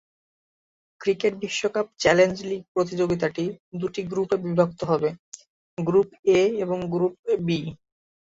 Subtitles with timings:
[1.01, 3.43] Cricket বিশ্বকাপ challenge league প্রতিযোগিতাটি
[3.81, 5.09] দুটি গ্রুপে বিভক্ত হবে,
[5.77, 7.13] গ্রুপ এ এবং গ্রুপ
[7.39, 7.59] বি।